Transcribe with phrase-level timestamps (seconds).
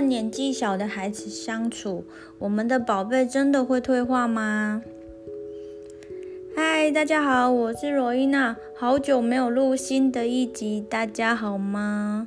[0.00, 2.04] 年纪小的孩子相处，
[2.38, 4.82] 我们的宝贝真的会退化吗？
[6.54, 12.26] 嗨，大家好，我是罗伊娜，好久没有录新的一集，大家好吗？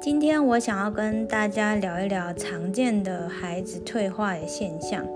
[0.00, 5.06] 今天我想要跟大家聊一聊常见的孩子退化的现象。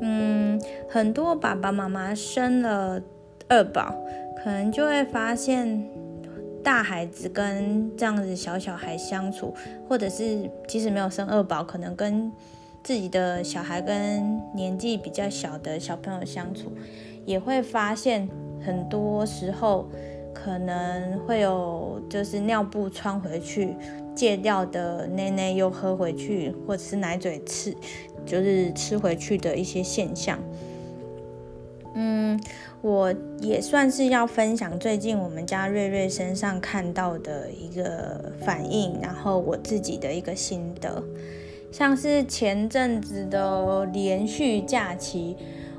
[0.00, 3.00] 嗯，很多爸爸妈妈生了
[3.48, 3.94] 二宝，
[4.42, 5.88] 可能就会发现
[6.64, 9.54] 大孩子跟这样子小小孩相处，
[9.86, 12.32] 或者是即使没有生二宝，可能跟
[12.82, 16.72] 自己的小孩跟年纪比较小的小朋友相处。
[17.26, 18.28] 也会发现，
[18.64, 19.88] 很多时候
[20.34, 23.76] 可能会有，就是尿布穿回去，
[24.14, 27.74] 戒掉的奶奶又喝回去，或者是奶嘴吃，
[28.26, 30.38] 就是吃回去的一些现象。
[31.94, 32.38] 嗯，
[32.82, 41.02] 我也算是要分享最近我们家瑞瑞身上看到的一个反应，然后我自己的一个心得，
[41.70, 45.36] 像是前阵子的连续假期。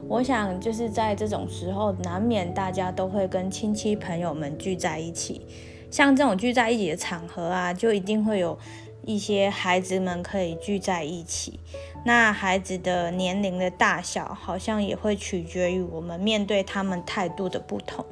[0.07, 5.41] 我想就是在这种时候，难免大家都会跟亲戚朋友们聚在一起。
[5.89, 8.57] 像这种聚在一起的场合啊，就一定会有
[9.05, 11.59] 一些孩子们可以聚在一起。
[12.05, 18.05] 那孩子的年龄的大小，好像也会取决于我们面对他们态度的不同。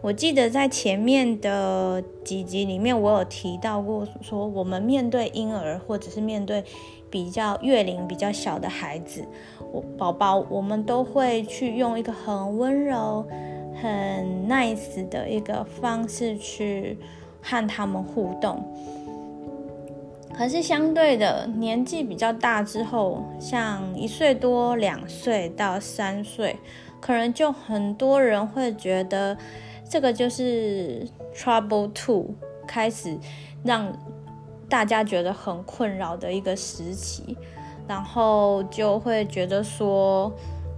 [0.00, 6.64] 我记得在前面的几集里面，我有提到过，说我们面对婴儿或者是面对
[7.10, 9.26] 比较月龄比较小的孩子，
[9.72, 13.26] 我宝宝，我们都会去用一个很温柔、
[13.82, 16.96] 很 nice 的一个方式去
[17.42, 18.62] 和他们互动。
[20.38, 26.56] 可是相对的，年纪比较大之后，像一岁多、两岁到三岁，
[27.00, 29.36] 可能就很多人会觉得
[29.90, 32.34] 这个就是 trouble two，
[32.68, 33.18] 开始
[33.64, 33.92] 让。
[34.70, 37.34] 大家觉得很困扰的一个时期，
[37.86, 40.30] 然后就会觉得说，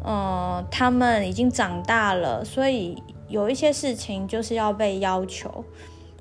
[0.06, 5.64] 嗯，他们已经长大了，所以有一些事情就是要被要求。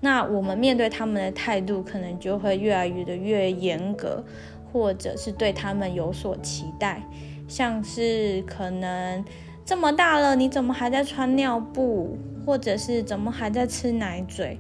[0.02, 4.24] 那我们面对他们的态度，可能就会越来越的越严格，
[4.72, 7.04] 或者是对他们有所期待，
[7.48, 9.24] 像是可能
[9.66, 14.58] 这么大了，你怎么还在穿尿布，或者是怎么还在吃奶嘴？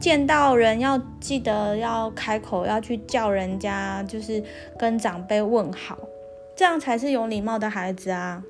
[0.00, 4.42] 见到人要记得要开口，要去叫人家，就是
[4.78, 5.98] 跟长辈问好，
[6.56, 8.42] 这样才是有礼貌的孩子啊。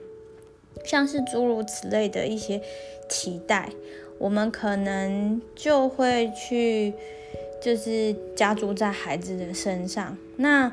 [0.84, 2.60] 像是诸如此类的一些
[3.08, 3.70] 期待，
[4.18, 6.92] 我们可能就会去，
[7.60, 10.16] 就是加注在孩子的身上。
[10.36, 10.72] 那。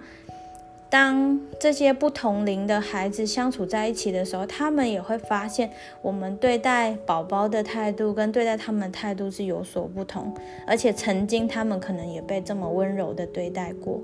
[0.89, 5.71] 当这些不同龄的孩子相处在一起的时候，他们也会发现
[6.03, 10.31] 我们对待宝宝的态度跟对待他们的态度是有所不同，
[10.67, 13.99] 而且曾经他们可能也被这么温柔的对待过。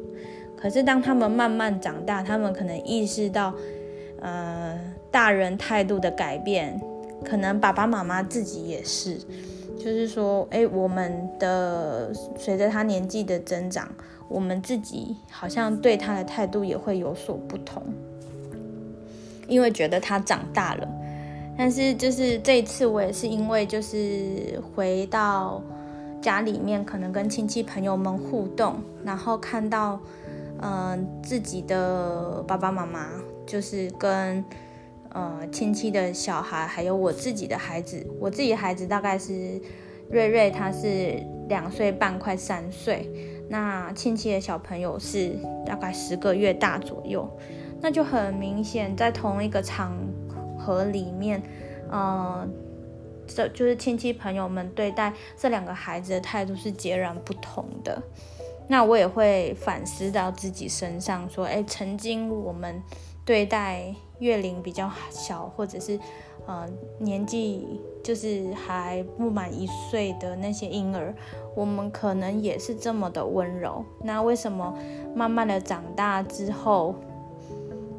[0.58, 3.54] 可是当他们慢慢长大，他们可能意识到，
[4.20, 4.76] 呃，
[5.12, 6.82] 大人态度的改变，
[7.25, 9.18] 可能爸爸妈妈自己也是，
[9.78, 13.90] 就是说，哎，我们的随着他年纪的增长。
[14.28, 17.81] 我们自己好像对他的态度也会有所不同，
[19.47, 20.88] 因为觉得他长大了。
[21.58, 25.59] 但是就是这一次，我也是因为就是回到
[26.22, 30.00] 家里面，可能跟亲戚朋友们互动，然后看到
[30.62, 33.08] 嗯、自己的爸爸妈妈，
[33.47, 34.46] 就是跟
[35.19, 39.62] 呃亲戚的小孩，还有我自己的孩子，我自己孩子大概是
[40.09, 43.12] 瑞瑞，他是两岁半，快三岁。
[43.50, 47.29] 那亲戚的小朋友是大概十个月大左右，
[47.81, 49.97] 那就很明显，在同一个场
[50.58, 51.41] 合里面，
[51.90, 52.47] 呃，
[53.28, 58.02] 这就是亲戚朋友们对待这两个孩子的态度是截然不同的。
[58.69, 62.81] 那我也会反思到自己身上，说，哎，曾经我们
[63.25, 66.00] 对待月龄比较小，或者是。
[66.47, 71.14] 呃，年纪就是还不满一岁的那些婴儿，
[71.53, 73.85] 我们可能也是这么的温柔。
[74.02, 74.76] 那为什么
[75.14, 76.96] 慢慢的长大之后，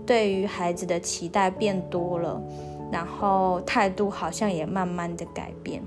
[0.04, 2.42] 对于孩子的期待变多了，
[2.90, 5.80] 然后态度好像也慢慢的改变？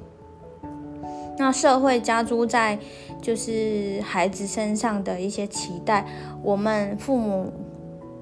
[1.37, 2.79] 那社会加诸在
[3.21, 6.07] 就是孩子身上的一些期待，
[6.41, 7.51] 我们父母。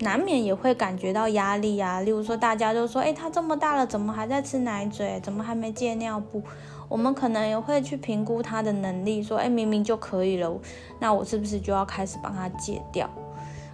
[0.01, 5.19] 难免也会感觉到压力啊，例如说，大家都说，诶，他这么大了，怎么还在吃奶嘴？
[5.21, 6.41] 怎么还没戒尿布？
[6.89, 10.51] 我们可能也会去评估他的能力，说，诶，明明就可以了，
[10.99, 13.09] 那我是不是就要开始帮他戒掉？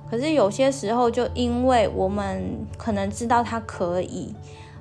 [0.10, 2.44] 可是有些时候，就因为我们
[2.78, 4.36] 可能知道他可以，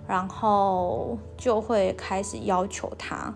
[0.06, 3.32] 然后就会开始要求他，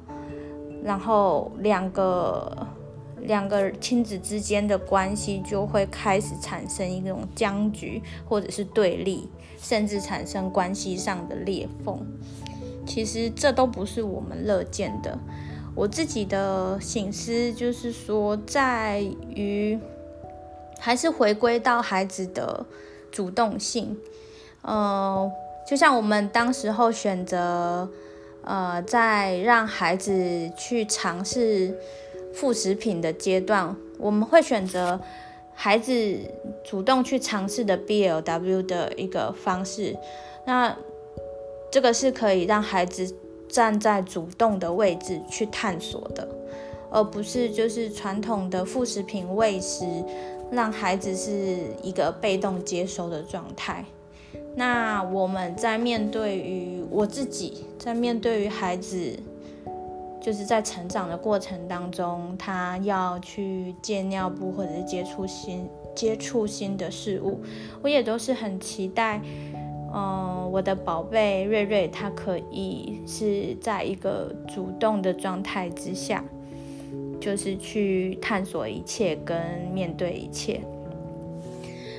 [0.85, 2.67] 然后两个
[3.31, 12.05] 两个亲子之间的关系就会开始产生一种僵局，或者是对立，甚至产生关系上的裂缝。
[12.85, 15.17] 其实这都不是我们乐见的。
[15.77, 19.79] 我自己的醒思就是说，在于
[20.81, 22.67] 还是回归到孩子的
[23.13, 23.97] 主动性。
[24.63, 25.31] 呃，
[25.65, 27.89] 就像我们当时候选择，
[28.43, 31.79] 呃，在让孩子去尝试
[32.35, 35.01] 副食品的阶段，我们会选择
[35.55, 36.19] 孩子
[36.65, 39.97] 主动去尝试的 BLW 的一个方式。
[40.47, 40.77] 那
[41.71, 43.15] 这个是可以让孩子
[43.49, 46.27] 站在主动的位置去探索的，
[46.91, 49.85] 而不是就是传统的副食品喂食，
[50.51, 53.85] 让孩子是一个被动接收的状态。
[54.57, 59.17] 那我们在面对于我自己，在面对于孩子，
[60.23, 67.41] 就是在成长的过程当中，他要去戒尿布或者是接触新接触新的事物，
[67.83, 69.21] 我也都是很期待。
[69.93, 76.25] 嗯，我的宝贝瑞瑞，他可以是在一个主动的状态之下，
[77.21, 79.37] 就是去探索一切跟
[79.73, 80.61] 面对一切。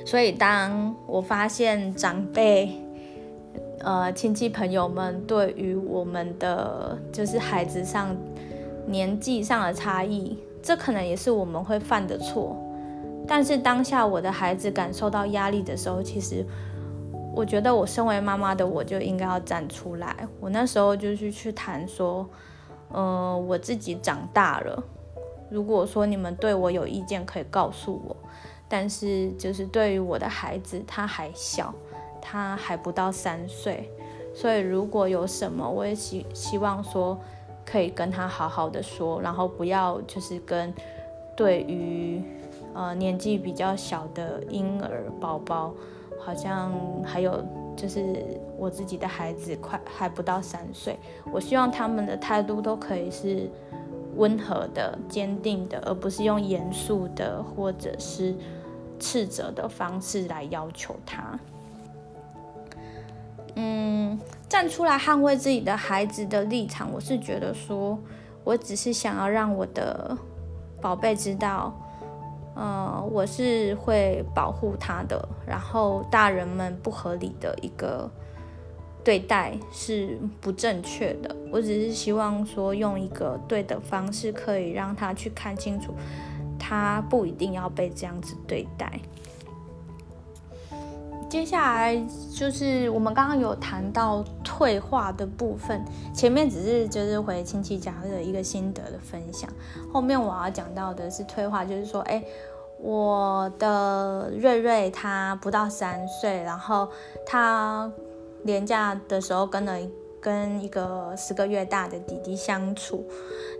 [0.06, 2.72] 所以，当我发现长辈、
[3.82, 8.16] 呃亲戚朋友们对于我们的就是孩子上
[8.86, 12.56] 年纪上的差异，这可能也是我们会犯的错。
[13.26, 16.44] 但是当下我的孩子感受到压力的时候，其实。
[17.34, 20.14] 我觉得我身为妈妈的我就应该要站出来。
[20.38, 22.28] 我那时候就是去谈说，
[22.90, 24.84] 呃，我自己长大了。
[25.48, 28.14] 如果说你们对我有意见，可以告诉我。
[28.68, 31.74] 但是就是对于我的孩子，他还小，
[32.22, 33.90] 他还不到三岁，
[34.32, 37.18] 所以如果有什么，我也希希望说
[37.66, 40.72] 可以跟他好好的说，然后不要就是跟
[41.36, 42.22] 对于
[42.72, 45.74] 呃年纪比较小的婴儿宝宝。
[46.24, 46.72] 好像
[47.02, 47.44] 还有
[47.76, 48.24] 就是
[48.56, 50.96] 我自己的孩子快还不到三岁，
[51.32, 53.50] 我希望他们的态度都可以是
[54.14, 58.36] 温和的、坚定的，而不是用严肃的或者是
[59.00, 61.36] 斥责的方式来要求他。
[63.54, 64.18] 嗯，
[64.48, 67.98] 站出来捍卫自己的孩子的立场，我是觉得说，
[68.44, 70.16] 我只是想要让我的
[70.80, 71.78] 宝贝知道。
[72.54, 78.10] 呃，我是会保护他的，然后大人们不合理的一个
[79.02, 81.34] 对待是不正确的。
[81.50, 85.94] 我只是希望说，用一个对的方式，可以让他去看清楚，
[86.58, 89.00] 他不一定要被这样子对待。
[91.32, 91.96] 接下来
[92.30, 95.82] 就是我们刚刚有谈到退化的部分，
[96.14, 99.48] 前面只是就是回亲戚家的一个心得的分享，
[99.90, 102.22] 后面我要讲到的是退化，就是说，哎，
[102.78, 106.86] 我的瑞瑞他不到三岁，然后
[107.24, 107.90] 他
[108.44, 109.74] 连假的时候跟了
[110.20, 113.08] 跟一个十个月大的弟弟相处，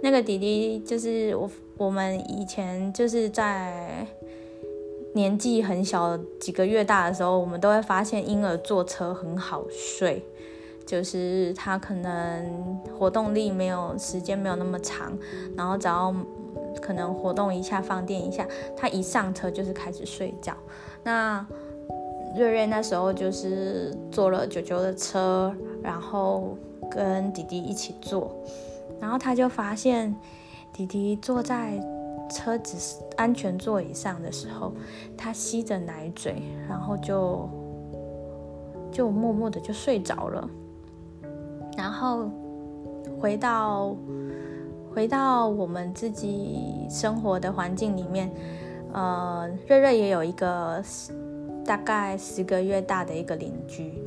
[0.02, 4.06] 那个弟弟就是我我们以前就是在。
[5.14, 10.24] 年纪很小，几个月大的时候，我们都会发现婴儿坐车很好睡，
[10.86, 15.12] 就是他可能活动力没有时间没有那么长，
[15.54, 16.14] 然后只要
[16.80, 20.54] 可能活动一下放电一下，他一上车就是开始睡觉。
[21.04, 21.46] 那
[22.36, 26.56] 瑞瑞那时候就是坐了舅舅的车，然后
[26.90, 28.34] 跟弟弟一起坐，
[28.98, 30.14] 然后他就发现
[30.72, 31.78] 弟弟坐在。
[32.32, 34.72] 车子安全座椅上的时候，
[35.16, 37.48] 他吸着奶嘴，然后就
[38.90, 40.48] 就默默的就睡着了。
[41.76, 42.30] 然后
[43.20, 43.96] 回到
[44.92, 48.30] 回到我们自己生活的环境里面，
[48.92, 50.82] 呃，瑞瑞也有一个
[51.64, 54.02] 大概十个月大的一个邻居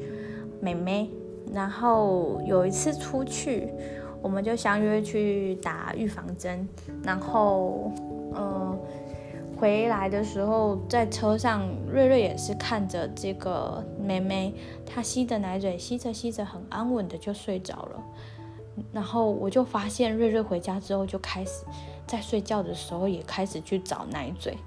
[0.59, 1.09] 妹妹。
[1.53, 3.69] 然后有一次出去，
[4.25, 6.67] 我们就相约去打预防针，
[7.03, 7.91] 然后。
[8.37, 8.77] 嗯，
[9.57, 14.53] 回来的时候在车上，瑞瑞也是看着这个妹妹，
[14.85, 18.03] 她吸着奶嘴，吸着吸着很安稳的就睡着了。
[18.91, 21.63] 然后我就发现瑞瑞回家之后就开始
[22.05, 24.57] 在睡觉的时候也开始去找奶嘴。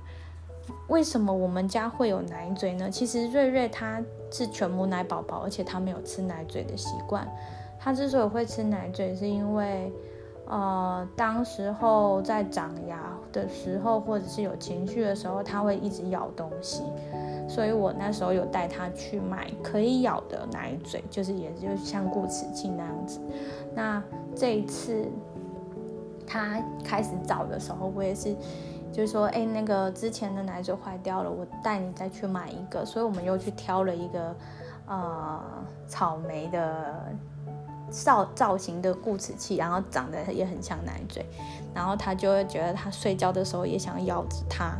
[0.87, 2.89] 为什么我们家会有奶嘴呢？
[2.89, 7.29] 其实瑞瑞他是全母奶宝宝，而且他没有吃奶嘴的习惯。
[7.79, 9.93] 他之所以会吃奶嘴，是因为。
[10.51, 16.85] 呃，当时候在长牙的时候，或者是有情绪的时候，他会一直咬东西，
[17.47, 23.21] 所以我那时候有带他去买可以咬的奶嘴，就是也就像固齿镜那样子。
[23.75, 24.03] 那
[24.35, 25.07] 这一次
[26.27, 28.35] 他开始找的时候，我也是
[28.91, 32.87] 就是说，哎，那个之前的奶嘴坏掉了，我带你再去买一个。
[32.87, 34.35] 所以我们又去挑了一个，
[34.87, 35.39] 呃，
[35.87, 37.05] 草莓的
[37.91, 41.25] 造造型的固齿器，然后长得也很像奶嘴，
[41.75, 44.77] 然后他就会觉得他睡觉的时候也想咬着它。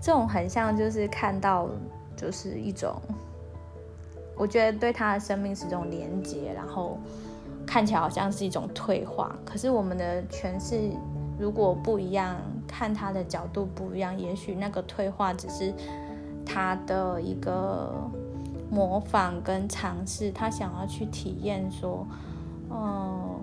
[0.00, 1.68] 这种很像就是看到，
[2.16, 2.94] 就是一种，
[4.36, 6.98] 我觉得对他的生命是一种连接，然后
[7.66, 9.34] 看起来好像是一种退化。
[9.44, 10.90] 可是我们的诠释
[11.38, 12.36] 如果不一样。
[12.66, 15.72] 看他的角度不一样，也许那个退化只是
[16.44, 18.10] 他的一个
[18.74, 22.04] 模仿跟尝试，他想要去体验说，
[22.70, 23.40] 嗯，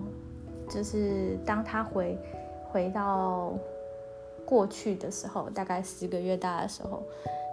[0.68, 2.18] 就是当他回
[2.70, 3.52] 回到
[4.44, 7.02] 过去的时候，大概十个月大的时候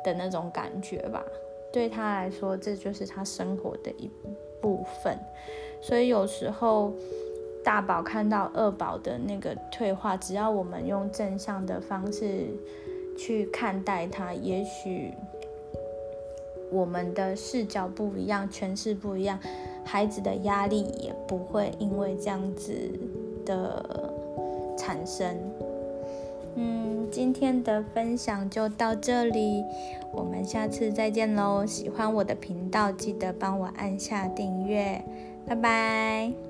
[0.04, 1.24] 的那种感觉吧。
[1.72, 4.12] 对他来说，这就是他生活的一
[4.62, 5.18] 部分，
[5.82, 6.92] 所以有时候。
[7.62, 12.48] 大宝看到二宝的那个退化，只要我们用正向的方式
[13.18, 15.14] 去看待他，也许
[16.72, 19.40] 我们的视角不一样，诠释不一样，
[19.84, 22.72] 孩子的压力也不会因为这样子
[23.46, 24.14] 的
[24.78, 25.36] 产生。
[26.56, 29.64] 嗯，今天的分享就到这里，
[30.12, 31.66] 我们下次再见喽！
[31.66, 35.02] 喜欢我的频道，记得帮我按下订阅，
[35.46, 36.49] 拜拜。